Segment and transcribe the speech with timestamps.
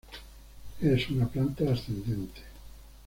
[0.81, 2.41] Es una planta ascendente.